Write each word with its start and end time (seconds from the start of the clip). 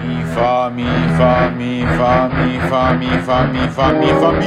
Fami, 0.00 0.94
fami, 1.16 1.84
fami, 1.84 1.84
fami, 1.84 2.58
fami, 2.68 3.20
fami, 3.20 3.68
fami, 3.68 4.06
fami. 4.08 4.46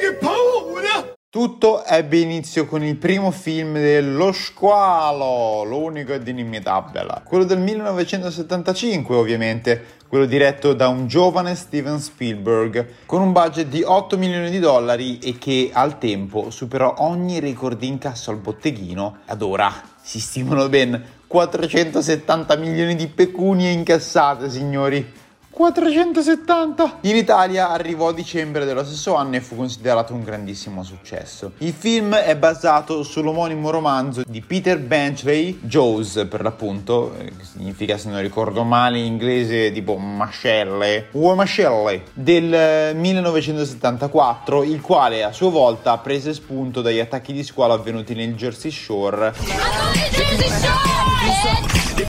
Che 0.00 0.18
paura! 0.18 1.14
Tutto 1.30 1.84
ebbe 1.84 2.18
inizio 2.18 2.66
con 2.66 2.82
il 2.82 2.96
primo 2.96 3.30
film 3.30 3.74
dello 3.74 4.32
squalo, 4.32 5.62
l'unico 5.62 6.12
ed 6.12 6.26
inimitabile. 6.26 7.22
Quello 7.24 7.44
del 7.44 7.60
1975, 7.60 9.14
ovviamente, 9.14 9.84
quello 10.08 10.24
diretto 10.24 10.72
da 10.72 10.88
un 10.88 11.06
giovane 11.06 11.54
Steven 11.54 12.00
Spielberg, 12.00 13.04
con 13.06 13.20
un 13.20 13.30
budget 13.30 13.68
di 13.68 13.84
8 13.84 14.18
milioni 14.18 14.50
di 14.50 14.58
dollari 14.58 15.18
e 15.18 15.38
che 15.38 15.70
al 15.72 15.98
tempo 15.98 16.50
superò 16.50 16.96
ogni 16.98 17.38
record 17.38 17.78
di 17.78 17.86
incasso 17.86 18.32
al 18.32 18.38
botteghino. 18.38 19.18
Ad 19.26 19.42
ora 19.42 19.72
si 20.00 20.18
stimano 20.18 20.68
ben 20.68 21.14
470 21.26 22.56
milioni 22.56 22.94
di 22.94 23.08
pecunie 23.08 23.70
incassate, 23.70 24.48
signori. 24.48 25.24
470! 25.56 26.98
In 27.00 27.16
Italia 27.16 27.70
arrivò 27.70 28.08
a 28.08 28.12
dicembre 28.12 28.66
dello 28.66 28.84
stesso 28.84 29.14
anno 29.14 29.36
e 29.36 29.40
fu 29.40 29.56
considerato 29.56 30.12
un 30.12 30.22
grandissimo 30.22 30.82
successo. 30.82 31.52
Il 31.58 31.72
film 31.72 32.14
è 32.14 32.36
basato 32.36 33.02
sull'omonimo 33.02 33.70
romanzo 33.70 34.22
di 34.26 34.42
Peter 34.42 34.78
Benchley, 34.78 35.58
Jaws 35.62 36.26
per 36.28 36.42
l'appunto, 36.42 37.14
eh, 37.16 37.32
che 37.34 37.44
significa 37.50 37.96
se 37.96 38.10
non 38.10 38.20
ricordo 38.20 38.64
male 38.64 38.98
in 38.98 39.06
inglese 39.06 39.72
tipo 39.72 39.96
mascelle, 39.96 41.06
o 41.12 41.34
mascelle, 41.34 42.02
del 42.12 42.94
1974, 42.94 44.62
il 44.62 44.82
quale 44.82 45.24
a 45.24 45.32
sua 45.32 45.48
volta 45.48 45.96
prese 45.96 46.34
spunto 46.34 46.82
dagli 46.82 46.98
attacchi 46.98 47.32
di 47.32 47.42
scuola 47.42 47.72
avvenuti 47.72 48.14
nel 48.14 48.34
Jersey 48.34 48.70
Shore 48.70 49.32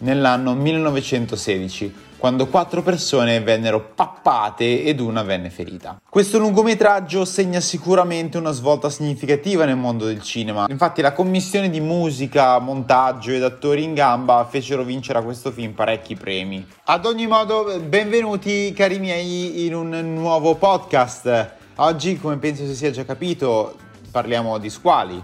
nell'anno 0.02 0.54
1916 0.54 2.06
quando 2.18 2.48
quattro 2.48 2.82
persone 2.82 3.40
vennero 3.42 3.92
pappate 3.94 4.84
ed 4.84 5.00
una 5.00 5.22
venne 5.22 5.50
ferita. 5.50 6.02
Questo 6.10 6.40
lungometraggio 6.40 7.26
segna 7.26 7.60
sicuramente 7.60 8.38
una 8.38 8.52
svolta 8.52 8.90
significativa 8.90 9.66
nel 9.66 9.78
mondo 9.78 10.06
del 10.06 10.22
cinema. 10.22 10.66
Infatti 10.70 11.02
la 11.02 11.14
commissione 11.14 11.70
di 11.70 11.80
musica, 11.80 12.58
montaggio 12.60 13.32
ed 13.32 13.44
attori 13.44 13.84
in 13.84 13.94
gamba 13.94 14.46
fecero 14.50 14.84
vincere 14.84 15.20
a 15.20 15.24
questo 15.24 15.52
film 15.52 15.74
parecchi 15.74 16.16
premi. 16.16 16.66
Ad 16.86 17.06
ogni 17.06 17.28
modo, 17.28 17.80
benvenuti 17.80 18.74
cari 18.74 18.98
miei 18.98 19.66
in 19.66 19.76
un 19.76 19.90
nuovo 20.16 20.56
podcast. 20.56 21.54
Oggi, 21.76 22.18
come 22.18 22.38
penso 22.38 22.66
si 22.66 22.76
sia 22.76 22.90
già 22.90 23.06
capito, 23.06 23.76
parliamo 24.10 24.58
di 24.58 24.72
squali, 24.72 25.22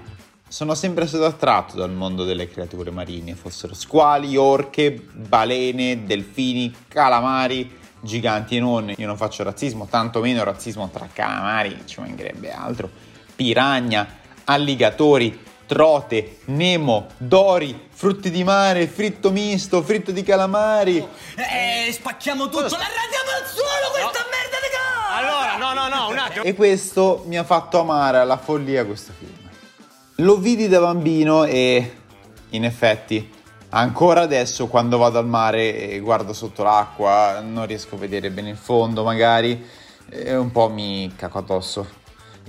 sono 0.54 0.76
sempre 0.76 1.08
stato 1.08 1.26
attratto 1.26 1.78
dal 1.78 1.90
mondo 1.90 2.26
delle 2.26 2.48
creature 2.48 2.92
marine, 2.92 3.34
fossero 3.34 3.74
squali, 3.74 4.38
orche, 4.38 4.92
balene, 4.92 6.06
delfini, 6.06 6.72
calamari, 6.88 7.76
giganti 8.00 8.58
e 8.58 8.60
non. 8.60 8.94
Io 8.96 9.08
non 9.08 9.18
faccio 9.18 9.42
razzismo, 9.42 9.88
tantomeno 9.88 10.44
razzismo 10.44 10.92
tra 10.94 11.10
calamari, 11.12 11.82
ci 11.86 12.00
mancherebbe 12.02 12.52
altro. 12.52 12.88
Piragna, 13.36 14.08
alligatori, 14.44 15.42
trote, 15.66 16.42
nemo, 16.46 17.08
dori, 17.18 17.88
frutti 17.92 18.30
di 18.30 18.44
mare, 18.44 18.86
fritto 18.86 19.32
misto, 19.32 19.82
fritto 19.82 20.12
di 20.12 20.22
calamari. 20.22 20.98
Eh, 20.98 21.92
spacchiamo 21.92 22.44
tutto, 22.50 22.62
la 22.62 22.78
radiamo 22.78 23.32
al 23.42 23.48
suolo 23.48 23.90
questa 23.92 24.24
merda 24.30 24.58
di 24.62 24.70
cosa! 24.70 25.16
Allora, 25.16 25.58
no, 25.58 25.74
no, 25.74 25.88
no, 25.88 26.10
un 26.10 26.18
attimo. 26.20 26.44
E 26.44 26.54
questo 26.54 27.24
mi 27.26 27.40
ha 27.40 27.44
fatto 27.44 27.80
amare 27.80 28.20
alla 28.20 28.38
follia 28.38 28.86
questo 28.86 29.14
film. 29.18 29.33
Lo 30.18 30.38
vidi 30.38 30.68
da 30.68 30.80
bambino 30.80 31.44
e 31.44 31.92
in 32.50 32.66
effetti 32.66 33.28
ancora 33.70 34.22
adesso 34.22 34.68
quando 34.68 35.00
vado 35.00 35.18
al 35.18 35.26
mare 35.26 35.90
e 35.90 36.00
guardo 36.02 36.34
sotto 36.34 36.62
l'acqua 36.62 37.42
non 37.44 37.66
riesco 37.66 37.96
a 37.96 37.98
vedere 37.98 38.30
bene 38.30 38.52
il 38.52 38.56
fondo 38.56 39.04
magari 39.04 39.66
e 40.08 40.36
un 40.36 40.52
po' 40.52 40.70
mi 40.70 41.12
caco 41.16 41.40
addosso. 41.40 41.88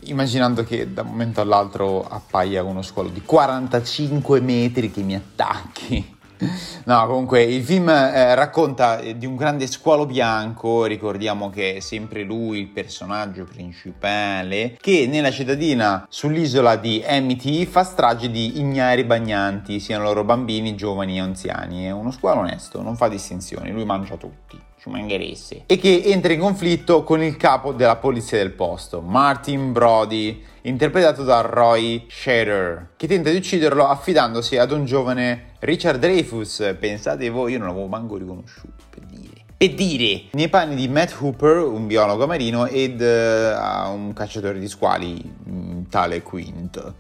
Immaginando 0.03 0.63
che 0.63 0.93
da 0.93 1.01
un 1.01 1.09
momento 1.09 1.41
all'altro 1.41 2.07
appaia 2.07 2.63
uno 2.63 2.83
squalo 2.83 3.09
di 3.09 3.23
45 3.23 4.41
metri 4.41 4.91
che 4.91 5.01
mi 5.01 5.15
attacchi 5.15 6.14
No, 6.87 7.07
comunque 7.07 7.43
il 7.43 7.65
film 7.65 7.89
eh, 7.89 8.35
racconta 8.35 9.01
di 9.01 9.25
un 9.25 9.37
grande 9.37 9.67
squalo 9.67 10.05
bianco, 10.05 10.85
ricordiamo 10.85 11.49
che 11.49 11.77
è 11.77 11.81
sempre 11.81 12.25
lui 12.25 12.59
il 12.59 12.67
personaggio 12.67 13.45
principale, 13.45 14.77
che 14.79 15.07
nella 15.09 15.31
cittadina 15.31 16.07
sull'isola 16.09 16.77
di 16.77 17.03
Amity 17.07 17.65
fa 17.65 17.85
strage 17.85 18.31
di 18.31 18.59
ignari 18.59 19.05
bagnanti, 19.05 19.81
siano 19.81 20.05
loro 20.05 20.25
bambini, 20.25 20.75
giovani 20.75 21.17
e 21.17 21.21
anziani. 21.21 21.87
È 21.87 21.91
uno 21.91 22.11
squalo 22.11 22.41
onesto, 22.41 22.83
non 22.83 22.97
fa 22.97 23.09
distinzioni, 23.09 23.71
lui 23.71 23.87
mangia 23.87 24.17
tutti. 24.17 24.61
ci. 24.85 25.63
E 25.65 25.79
che 25.79 26.03
entra 26.05 26.35
in 26.35 26.41
conflitto 26.41 27.05
con 27.05 27.23
il 27.23 27.39
capo 27.39 27.73
della 27.73 27.97
polizia 27.97 28.37
del 28.37 28.51
posto, 28.51 29.01
Martin 29.01 29.73
Brody, 29.73 30.45
interpretato 30.61 31.25
da 31.25 31.41
Roy 31.41 32.05
Shader, 32.07 32.91
che 32.95 33.07
tenta 33.07 33.31
di 33.31 33.37
ucciderlo 33.37 33.87
affidandosi 33.87 34.59
ad 34.59 34.73
un 34.73 34.85
giovane 34.85 35.54
Richard 35.65 35.99
Dreyfus. 35.99 36.77
Pensate 36.79 37.31
voi, 37.31 37.53
io 37.53 37.59
non 37.59 37.69
l'avevo 37.69 37.87
manco 37.87 38.19
riconosciuto, 38.19 38.85
per 38.91 39.03
dire. 39.05 39.33
Per 39.57 39.73
dire, 39.73 40.25
nei 40.33 40.51
panni 40.51 40.75
di 40.75 40.89
Matt 40.89 41.17
Hooper, 41.19 41.57
un 41.57 41.87
biologo 41.87 42.27
marino, 42.27 42.67
ed 42.67 43.01
uh, 43.01 43.91
un 43.91 44.13
cacciatore 44.15 44.59
di 44.59 44.69
squali, 44.69 45.23
mm, 45.49 45.85
tale 45.89 46.21
Quint. 46.21 46.93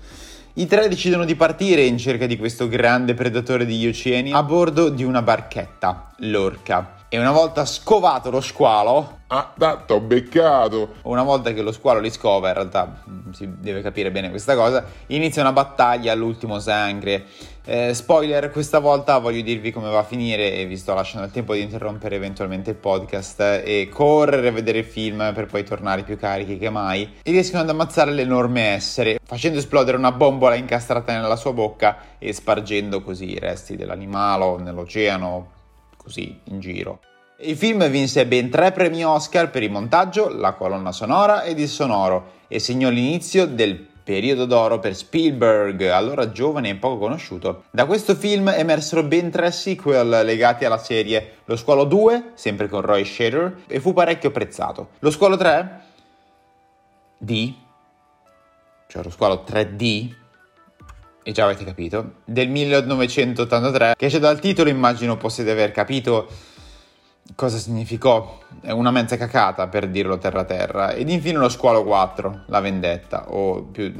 I 0.54 0.66
tre 0.66 0.88
decidono 0.88 1.26
di 1.26 1.34
partire 1.34 1.82
in 1.82 1.98
cerca 1.98 2.24
di 2.24 2.38
questo 2.38 2.66
grande 2.66 3.12
predatore 3.12 3.66
degli 3.66 3.86
oceani 3.86 4.32
a 4.32 4.42
bordo 4.42 4.88
di 4.88 5.04
una 5.04 5.20
barchetta, 5.20 6.14
l'Orca. 6.18 7.02
E 7.08 7.18
una 7.18 7.32
volta 7.32 7.66
scovato 7.66 8.30
lo 8.30 8.40
squalo, 8.40 9.18
Ah, 9.26 9.52
t'ho 9.84 10.00
beccato. 10.00 10.94
una 11.02 11.22
volta 11.22 11.52
che 11.52 11.60
lo 11.60 11.72
squalo 11.72 12.00
li 12.00 12.10
scova, 12.10 12.48
in 12.48 12.54
realtà 12.54 13.02
mm, 13.08 13.23
si 13.34 13.48
deve 13.58 13.82
capire 13.82 14.10
bene 14.10 14.30
questa 14.30 14.54
cosa, 14.54 14.84
inizia 15.08 15.42
una 15.42 15.52
battaglia 15.52 16.12
all'ultimo 16.12 16.58
sangue. 16.58 17.24
Eh, 17.66 17.94
spoiler, 17.94 18.50
questa 18.50 18.78
volta 18.78 19.18
voglio 19.18 19.40
dirvi 19.40 19.72
come 19.72 19.88
va 19.88 20.00
a 20.00 20.04
finire 20.04 20.52
e 20.52 20.66
vi 20.66 20.76
sto 20.76 20.92
lasciando 20.94 21.26
il 21.26 21.32
tempo 21.32 21.54
di 21.54 21.62
interrompere 21.62 22.16
eventualmente 22.16 22.70
il 22.70 22.76
podcast 22.76 23.40
e 23.64 23.88
correre 23.90 24.48
a 24.48 24.52
vedere 24.52 24.78
il 24.78 24.84
film 24.84 25.32
per 25.34 25.46
poi 25.46 25.64
tornare 25.64 26.02
più 26.02 26.18
carichi 26.18 26.58
che 26.58 26.68
mai. 26.68 27.14
E 27.22 27.30
riescono 27.30 27.62
ad 27.62 27.68
ammazzare 27.70 28.12
l'enorme 28.12 28.62
essere, 28.62 29.18
facendo 29.22 29.58
esplodere 29.58 29.96
una 29.96 30.12
bombola 30.12 30.54
incastrata 30.54 31.18
nella 31.18 31.36
sua 31.36 31.52
bocca 31.52 31.96
e 32.18 32.32
spargendo 32.32 33.02
così 33.02 33.30
i 33.30 33.38
resti 33.38 33.76
dell'animalo 33.76 34.58
nell'oceano, 34.58 35.50
così 35.96 36.38
in 36.44 36.60
giro. 36.60 37.00
Il 37.38 37.56
film 37.56 37.88
vinse 37.88 38.26
ben 38.26 38.48
tre 38.48 38.70
premi 38.70 39.04
Oscar 39.04 39.50
per 39.50 39.64
il 39.64 39.70
montaggio, 39.72 40.28
la 40.28 40.52
colonna 40.52 40.92
sonora 40.92 41.42
ed 41.42 41.58
il 41.58 41.68
sonoro 41.68 42.42
e 42.46 42.60
segnò 42.60 42.88
l'inizio 42.90 43.44
del 43.44 43.74
periodo 43.74 44.44
d'oro 44.44 44.78
per 44.78 44.94
Spielberg, 44.94 45.82
allora 45.88 46.30
giovane 46.30 46.68
e 46.68 46.74
poco 46.76 46.98
conosciuto. 46.98 47.64
Da 47.72 47.86
questo 47.86 48.14
film 48.14 48.50
emersero 48.50 49.02
ben 49.02 49.32
tre 49.32 49.50
sequel 49.50 50.24
legati 50.24 50.64
alla 50.64 50.78
serie. 50.78 51.38
Lo 51.46 51.56
Squalo 51.56 51.82
2, 51.82 52.30
sempre 52.34 52.68
con 52.68 52.82
Roy 52.82 53.04
Shader, 53.04 53.62
e 53.66 53.80
fu 53.80 53.92
parecchio 53.92 54.28
apprezzato. 54.28 54.90
Lo 55.00 55.10
Squalo 55.10 55.36
3, 55.36 55.80
D, 57.18 57.52
cioè 58.86 59.02
lo 59.02 59.10
Squalo 59.10 59.44
3D, 59.44 60.14
e 61.24 61.32
già 61.32 61.44
avete 61.46 61.64
capito, 61.64 62.12
del 62.24 62.48
1983, 62.48 63.94
che 63.96 64.06
esce 64.06 64.20
dal 64.20 64.38
titolo 64.38 64.70
immagino 64.70 65.16
possiate 65.16 65.50
aver 65.50 65.72
capito 65.72 66.52
cosa 67.34 67.58
significò. 67.58 68.40
Una 68.62 68.90
mezza 68.90 69.16
cacata 69.16 69.68
per 69.68 69.88
dirlo 69.88 70.18
terra 70.18 70.44
terra. 70.44 70.92
Ed 70.92 71.08
infine 71.08 71.38
lo 71.38 71.48
Squalo 71.48 71.84
4, 71.84 72.44
La 72.46 72.60
vendetta, 72.60 73.30
o 73.32 73.62
più 73.62 73.92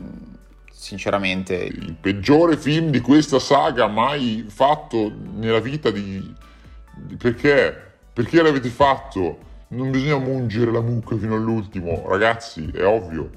sinceramente 0.71 1.55
Il 1.55 1.95
peggiore 1.99 2.57
film 2.59 2.91
di 2.91 3.01
questa 3.01 3.39
saga 3.39 3.87
mai 3.87 4.45
fatto 4.49 5.11
nella 5.35 5.61
vita 5.61 5.91
di- 5.91 6.35
Perché? 7.17 7.75
Perché 8.13 8.43
l'avete 8.43 8.69
fatto? 8.69 9.39
Non 9.69 9.91
bisogna 9.91 10.19
mungere 10.19 10.71
la 10.71 10.81
mucca 10.83 11.17
fino 11.17 11.35
all'ultimo, 11.35 12.05
ragazzi, 12.07 12.71
è 12.73 12.85
ovvio. 12.85 13.31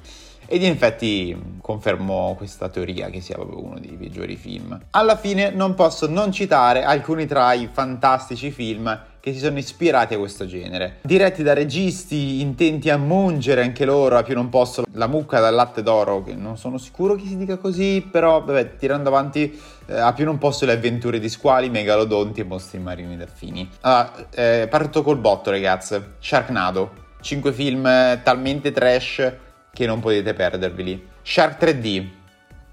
Ed 0.50 0.64
in 0.64 0.72
effetti 0.72 1.56
confermo 1.62 2.34
questa 2.38 2.70
teoria 2.70 3.10
che 3.10 3.20
sia 3.20 3.36
proprio 3.36 3.62
uno 3.62 3.80
dei 3.80 3.98
peggiori 3.98 4.38
film. 4.38 4.80
Alla 4.92 5.18
fine 5.18 5.50
non 5.52 5.74
posso 5.74 6.08
non 6.08 6.32
citare 6.32 6.84
alcuni 6.84 7.26
tra 7.26 7.52
i 7.52 7.68
fantastici 7.70 8.50
film 8.52 8.98
che 9.20 9.34
si 9.34 9.40
sono 9.40 9.58
ispirati 9.58 10.14
a 10.14 10.18
questo 10.18 10.46
genere. 10.46 11.00
Diretti 11.02 11.44
da 11.44 11.54
registi 11.54 12.40
intenti 12.40 12.90
a 12.90 12.96
mungere 12.96 13.62
anche 13.62 13.84
loro 13.84 14.16
a 14.16 14.24
più 14.24 14.36
non 14.36 14.48
posso 14.48 14.86
la 14.94 15.08
mucca 15.08 15.42
dal 15.42 15.54
latte 15.54 15.84
d'oro, 15.84 16.24
che 16.24 16.34
non 16.34 16.58
sono 16.58 16.78
sicuro 16.78 17.16
che 17.16 17.26
si 17.26 17.36
dica 17.36 17.58
così, 17.58 18.08
però 18.10 18.42
vabbè, 18.42 18.78
tirando 18.78 19.10
avanti 19.10 19.60
eh, 19.88 20.00
a 20.00 20.14
più 20.14 20.24
non 20.24 20.38
posso 20.38 20.66
le 20.66 20.72
avventure 20.72 21.20
di 21.20 21.28
squali, 21.28 21.70
megalodonti 21.70 22.40
e 22.40 22.46
mostri 22.46 22.80
marini 22.80 23.18
delfini. 23.18 23.70
Allora, 23.82 24.14
eh, 24.30 24.68
parto 24.70 25.04
col 25.04 25.18
botto 25.18 25.52
ragazzi. 25.52 26.02
Sharknado. 26.20 27.04
5 27.20 27.52
film 27.52 27.86
eh, 27.86 28.22
talmente 28.24 28.72
trash 28.72 29.34
che 29.77 29.85
non 29.85 30.00
potete 30.00 30.33
perderveli. 30.33 31.07
Shark 31.21 31.63
3D, 31.63 32.07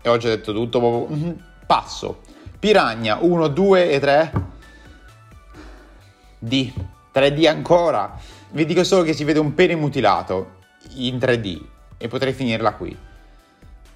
e 0.01 0.09
ho 0.09 0.17
già 0.17 0.29
detto 0.29 0.55
tutto, 0.55 0.79
proprio, 0.79 1.15
mhm, 1.15 1.45
passo. 1.67 2.23
Piranha 2.59 3.19
1, 3.21 3.49
2 3.49 3.91
e 3.91 4.01
3. 4.01 4.33
D. 6.39 6.73
3D 7.13 7.47
ancora. 7.47 8.19
Vi 8.53 8.65
dico 8.65 8.83
solo 8.85 9.03
che 9.03 9.13
si 9.13 9.23
vede 9.23 9.39
un 9.39 9.53
pene 9.53 9.75
mutilato 9.75 10.61
in 10.95 11.19
3D 11.19 11.61
e 11.99 12.09
potrei 12.09 12.33
finirla 12.33 12.73
qui. 12.73 12.97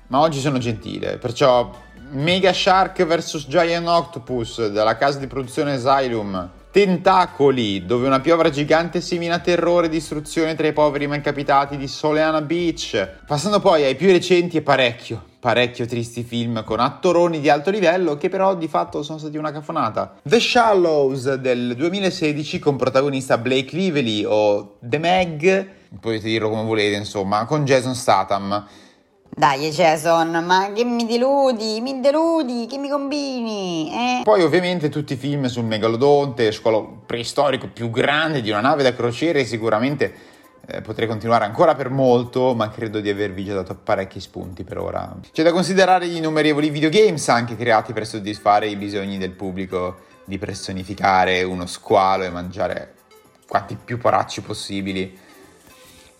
Ma 0.08 0.20
oggi 0.20 0.40
sono 0.40 0.58
gentile, 0.58 1.16
perciò 1.16 1.74
Mega 2.10 2.52
Shark 2.52 3.06
vs 3.06 3.46
Giant 3.48 3.88
Octopus 3.88 4.66
dalla 4.68 4.98
casa 4.98 5.18
di 5.18 5.26
produzione 5.26 5.72
Asylum. 5.72 6.50
Tentacoli, 6.70 7.86
dove 7.86 8.06
una 8.06 8.20
piovra 8.20 8.50
gigante 8.50 9.00
semina 9.00 9.38
terrore 9.38 9.86
e 9.86 9.88
distruzione 9.88 10.54
tra 10.54 10.66
i 10.66 10.74
poveri 10.74 11.06
malcapitati 11.06 11.78
di 11.78 11.88
Soleana 11.88 12.42
Beach. 12.42 13.22
Passando 13.26 13.58
poi 13.58 13.84
ai 13.84 13.96
più 13.96 14.08
recenti 14.08 14.58
e 14.58 14.62
parecchio, 14.62 15.24
parecchio 15.40 15.86
tristi 15.86 16.22
film 16.22 16.64
con 16.64 16.78
attoroni 16.78 17.40
di 17.40 17.48
alto 17.48 17.70
livello 17.70 18.18
che 18.18 18.28
però 18.28 18.54
di 18.54 18.68
fatto 18.68 19.02
sono 19.02 19.16
stati 19.16 19.38
una 19.38 19.50
cafonata. 19.50 20.16
The 20.22 20.38
Shallows 20.38 21.36
del 21.36 21.74
2016 21.74 22.58
con 22.58 22.76
protagonista 22.76 23.38
Blake 23.38 23.74
Lively 23.74 24.24
o 24.26 24.76
The 24.80 24.98
Meg, 24.98 25.68
potete 25.98 26.28
dirlo 26.28 26.50
come 26.50 26.64
volete 26.64 26.96
insomma, 26.96 27.46
con 27.46 27.64
Jason 27.64 27.94
Statham. 27.94 28.66
Dai 29.38 29.70
Jason, 29.70 30.44
ma 30.44 30.72
che 30.72 30.82
mi 30.82 31.06
deludi, 31.06 31.80
mi 31.80 32.00
deludi, 32.00 32.66
che 32.68 32.76
mi 32.76 32.88
combini, 32.88 33.88
eh? 33.88 34.22
Poi 34.24 34.42
ovviamente 34.42 34.88
tutti 34.88 35.12
i 35.12 35.16
film 35.16 35.46
sul 35.46 35.62
megalodonte, 35.62 36.50
scolo 36.50 37.02
preistorico 37.06 37.68
più 37.68 37.88
grande 37.88 38.40
di 38.40 38.50
una 38.50 38.58
nave 38.58 38.82
da 38.82 38.92
crociere, 38.92 39.44
sicuramente 39.44 40.12
eh, 40.66 40.80
potrei 40.80 41.06
continuare 41.06 41.44
ancora 41.44 41.76
per 41.76 41.88
molto, 41.88 42.52
ma 42.56 42.68
credo 42.68 42.98
di 42.98 43.10
avervi 43.10 43.44
già 43.44 43.54
dato 43.54 43.76
parecchi 43.76 44.18
spunti 44.18 44.64
per 44.64 44.78
ora. 44.78 45.16
C'è 45.30 45.44
da 45.44 45.52
considerare 45.52 46.08
gli 46.08 46.16
innumerevoli 46.16 46.68
videogames 46.68 47.28
anche 47.28 47.54
creati 47.54 47.92
per 47.92 48.08
soddisfare 48.08 48.66
i 48.66 48.74
bisogni 48.74 49.18
del 49.18 49.30
pubblico 49.30 49.98
di 50.24 50.36
personificare 50.38 51.44
uno 51.44 51.66
squalo 51.66 52.24
e 52.24 52.30
mangiare 52.30 52.94
quanti 53.46 53.76
più 53.76 53.98
poracci 53.98 54.40
possibili 54.40 55.26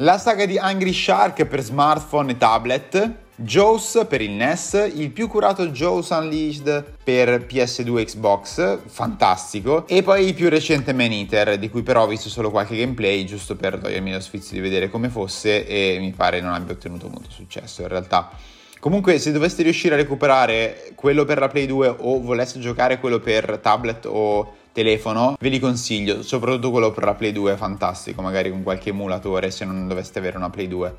la 0.00 0.16
saga 0.16 0.46
di 0.46 0.56
Angry 0.58 0.92
Shark 0.92 1.44
per 1.46 1.60
smartphone 1.60 2.32
e 2.32 2.36
tablet, 2.36 3.14
Jaws 3.34 4.04
per 4.08 4.20
il 4.20 4.30
NES, 4.30 4.92
il 4.94 5.10
più 5.10 5.26
curato 5.26 5.66
Jaws 5.68 6.10
Unleashed 6.10 6.94
per 7.02 7.44
PS2 7.44 8.04
Xbox, 8.04 8.78
fantastico, 8.86 9.88
e 9.88 10.04
poi 10.04 10.26
il 10.26 10.34
più 10.34 10.48
recente 10.48 10.92
Man 10.92 11.10
Eater, 11.10 11.58
di 11.58 11.68
cui 11.68 11.82
però 11.82 12.04
ho 12.04 12.06
visto 12.06 12.28
solo 12.28 12.50
qualche 12.50 12.76
gameplay, 12.76 13.24
giusto 13.24 13.56
per 13.56 13.78
togliermi 13.78 14.12
lo 14.12 14.20
sfizio 14.20 14.54
di 14.54 14.60
vedere 14.62 14.88
come 14.88 15.08
fosse, 15.08 15.66
e 15.66 15.98
mi 15.98 16.12
pare 16.12 16.40
non 16.40 16.52
abbia 16.52 16.74
ottenuto 16.74 17.08
molto 17.08 17.30
successo 17.30 17.82
in 17.82 17.88
realtà. 17.88 18.30
Comunque, 18.78 19.18
se 19.18 19.32
doveste 19.32 19.64
riuscire 19.64 19.94
a 19.94 19.98
recuperare 19.98 20.92
quello 20.94 21.24
per 21.24 21.40
la 21.40 21.48
Play 21.48 21.66
2 21.66 21.96
o 21.98 22.20
voleste 22.20 22.60
giocare 22.60 23.00
quello 23.00 23.18
per 23.18 23.58
tablet 23.60 24.06
o 24.06 24.57
telefono, 24.72 25.36
ve 25.38 25.48
li 25.48 25.58
consiglio, 25.58 26.22
soprattutto 26.22 26.70
quello 26.70 26.90
per 26.90 27.04
la 27.04 27.14
Play 27.14 27.32
2 27.32 27.52
è 27.52 27.56
fantastico, 27.56 28.22
magari 28.22 28.50
con 28.50 28.62
qualche 28.62 28.90
emulatore 28.90 29.50
se 29.50 29.64
non 29.64 29.88
doveste 29.88 30.18
avere 30.18 30.36
una 30.36 30.50
Play 30.50 30.68
2 30.68 30.96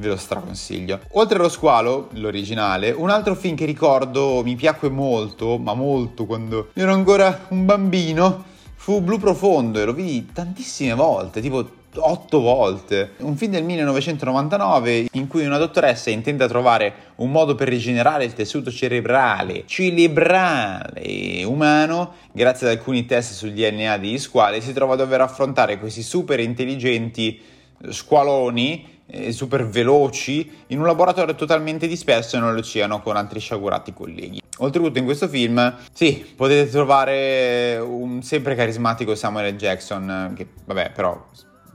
ve 0.00 0.08
lo 0.08 0.16
straconsiglio. 0.16 1.00
Oltre 1.12 1.38
allo 1.38 1.48
squalo, 1.48 2.08
l'originale, 2.12 2.90
un 2.90 3.10
altro 3.10 3.34
film 3.34 3.54
che 3.54 3.66
ricordo 3.66 4.42
mi 4.42 4.56
piacque 4.56 4.88
molto, 4.88 5.58
ma 5.58 5.74
molto 5.74 6.24
quando 6.24 6.68
ero 6.72 6.92
ancora 6.92 7.46
un 7.48 7.64
bambino, 7.66 8.44
fu 8.74 9.02
Blu 9.02 9.18
Profondo 9.18 9.78
e 9.78 9.84
lo 9.84 9.92
vidi 9.92 10.30
tantissime 10.32 10.94
volte, 10.94 11.40
tipo 11.40 11.78
otto 11.96 12.40
volte. 12.40 13.12
Un 13.18 13.36
film 13.36 13.52
del 13.52 13.64
1999 13.64 15.08
in 15.12 15.26
cui 15.26 15.44
una 15.44 15.58
dottoressa 15.58 16.10
intende 16.10 16.46
trovare 16.46 16.92
un 17.16 17.30
modo 17.30 17.54
per 17.54 17.68
rigenerare 17.68 18.24
il 18.24 18.32
tessuto 18.32 18.70
cerebrale, 18.70 19.64
cerebrale 19.66 21.44
umano 21.44 22.14
grazie 22.32 22.68
ad 22.68 22.76
alcuni 22.76 23.06
test 23.06 23.34
sul 23.34 23.52
DNA 23.52 23.98
degli 23.98 24.18
squali 24.18 24.60
si 24.60 24.72
trova 24.72 24.94
a 24.94 24.96
dover 24.96 25.20
affrontare 25.20 25.78
questi 25.78 26.02
super 26.02 26.40
intelligenti 26.40 27.40
squaloni 27.88 28.98
eh, 29.10 29.32
super 29.32 29.66
veloci 29.66 30.50
in 30.68 30.78
un 30.78 30.86
laboratorio 30.86 31.34
totalmente 31.34 31.86
disperso 31.86 32.38
nell'oceano 32.38 33.00
con 33.00 33.16
altri 33.16 33.40
sciagurati 33.40 33.92
colleghi. 33.92 34.40
Oltretutto 34.58 34.98
in 34.98 35.04
questo 35.04 35.26
film, 35.26 35.76
sì, 35.92 36.24
potete 36.36 36.70
trovare 36.70 37.78
un 37.78 38.22
sempre 38.22 38.54
carismatico 38.54 39.14
Samuel. 39.14 39.56
Jackson, 39.56 40.32
che 40.36 40.46
vabbè 40.64 40.92
però 40.92 41.26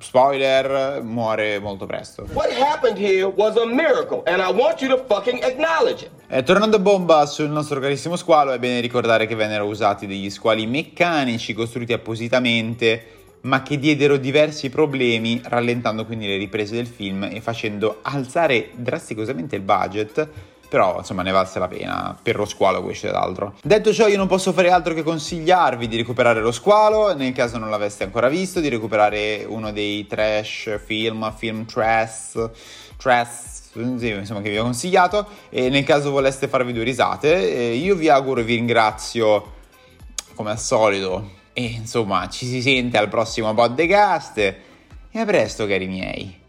spoiler, 0.05 1.01
muore 1.01 1.59
molto 1.59 1.85
presto. 1.85 2.27
What 2.33 2.51
happened 2.51 2.97
here 2.97 3.25
was 3.25 3.57
a 3.57 3.65
miracle 3.65 4.21
and 4.25 4.39
I 4.39 4.51
want 4.51 4.81
you 4.81 4.95
to 4.95 5.03
fucking 5.07 5.43
acknowledge 5.43 6.03
it. 6.03 6.11
Eh, 6.27 6.43
tornando 6.43 6.77
a 6.77 6.79
bomba 6.79 7.25
sul 7.25 7.49
nostro 7.49 7.79
carissimo 7.79 8.15
squalo, 8.15 8.51
è 8.51 8.59
bene 8.59 8.79
ricordare 8.79 9.25
che 9.25 9.35
vennero 9.35 9.65
usati 9.65 10.05
degli 10.05 10.29
squali 10.29 10.67
meccanici 10.67 11.53
costruiti 11.53 11.93
appositamente 11.93 13.13
ma 13.41 13.61
che 13.61 13.77
diedero 13.77 14.17
diversi 14.17 14.69
problemi, 14.69 15.39
rallentando 15.43 16.05
quindi 16.05 16.25
le 16.25 16.37
riprese 16.37 16.75
del 16.75 16.87
film 16.87 17.29
e 17.31 17.41
facendo 17.41 17.99
alzare 18.01 18.69
drasticosamente 18.73 19.55
il 19.55 19.61
budget 19.61 20.27
però 20.75 20.97
insomma 20.97 21.21
ne 21.21 21.31
valse 21.31 21.57
la 21.57 21.69
pena 21.69 22.17
per 22.21 22.35
lo 22.35 22.43
squalo 22.43 22.83
questo 22.83 23.07
ed 23.07 23.13
altro. 23.13 23.53
Detto 23.63 23.93
ciò 23.93 24.07
io 24.07 24.17
non 24.17 24.27
posso 24.27 24.51
fare 24.51 24.69
altro 24.71 24.93
che 24.93 25.03
consigliarvi 25.03 25.87
di 25.87 25.95
recuperare 25.95 26.41
lo 26.41 26.51
squalo, 26.51 27.15
nel 27.15 27.31
caso 27.31 27.57
non 27.57 27.69
l'aveste 27.69 28.03
ancora 28.03 28.27
visto, 28.27 28.59
di 28.59 28.67
recuperare 28.67 29.45
uno 29.47 29.71
dei 29.71 30.05
trash 30.05 30.77
film, 30.83 31.33
film 31.33 31.65
trash, 31.65 32.49
trash 32.97 33.71
insomma 33.75 34.41
che 34.41 34.49
vi 34.49 34.57
ho 34.57 34.63
consigliato. 34.63 35.25
E 35.49 35.69
nel 35.69 35.85
caso 35.85 36.11
voleste 36.11 36.49
farvi 36.49 36.73
due 36.73 36.83
risate 36.83 37.29
io 37.29 37.95
vi 37.95 38.09
auguro 38.09 38.41
e 38.41 38.43
vi 38.43 38.55
ringrazio 38.55 39.53
come 40.33 40.51
al 40.51 40.59
solito 40.59 41.31
e 41.53 41.63
insomma 41.63 42.27
ci 42.27 42.45
si 42.45 42.61
sente 42.61 42.97
al 42.97 43.07
prossimo 43.07 43.53
podcast. 43.53 44.37
E 44.39 45.19
a 45.19 45.23
presto 45.23 45.65
cari 45.65 45.87
miei 45.87 46.43